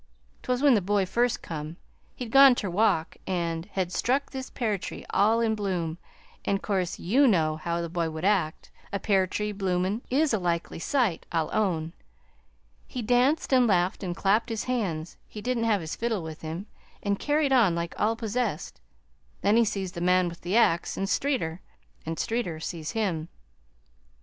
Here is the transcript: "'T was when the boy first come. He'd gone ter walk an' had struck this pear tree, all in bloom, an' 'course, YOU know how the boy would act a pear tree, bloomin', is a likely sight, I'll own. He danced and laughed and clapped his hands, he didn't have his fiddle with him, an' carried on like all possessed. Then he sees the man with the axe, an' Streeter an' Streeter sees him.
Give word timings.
"'T 0.41 0.51
was 0.51 0.63
when 0.63 0.73
the 0.73 0.81
boy 0.81 1.05
first 1.05 1.43
come. 1.43 1.77
He'd 2.15 2.31
gone 2.31 2.55
ter 2.55 2.71
walk 2.71 3.17
an' 3.27 3.65
had 3.73 3.91
struck 3.93 4.31
this 4.31 4.49
pear 4.49 4.79
tree, 4.79 5.05
all 5.11 5.41
in 5.41 5.53
bloom, 5.53 5.99
an' 6.43 6.57
'course, 6.57 6.97
YOU 6.97 7.27
know 7.27 7.57
how 7.57 7.81
the 7.81 7.87
boy 7.87 8.09
would 8.09 8.25
act 8.25 8.71
a 8.91 8.97
pear 8.97 9.27
tree, 9.27 9.51
bloomin', 9.51 10.01
is 10.09 10.33
a 10.33 10.39
likely 10.39 10.79
sight, 10.79 11.27
I'll 11.31 11.51
own. 11.53 11.93
He 12.87 13.03
danced 13.03 13.53
and 13.53 13.67
laughed 13.67 14.01
and 14.01 14.15
clapped 14.15 14.49
his 14.49 14.63
hands, 14.63 15.17
he 15.27 15.39
didn't 15.39 15.65
have 15.65 15.81
his 15.81 15.95
fiddle 15.95 16.23
with 16.23 16.41
him, 16.41 16.65
an' 17.03 17.17
carried 17.17 17.53
on 17.53 17.75
like 17.75 17.93
all 17.99 18.15
possessed. 18.15 18.81
Then 19.41 19.55
he 19.55 19.63
sees 19.63 19.91
the 19.91 20.01
man 20.01 20.29
with 20.29 20.41
the 20.41 20.57
axe, 20.57 20.97
an' 20.97 21.05
Streeter 21.05 21.61
an' 22.07 22.17
Streeter 22.17 22.59
sees 22.59 22.93
him. 22.93 23.29